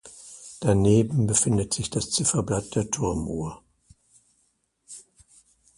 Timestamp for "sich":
1.75-1.91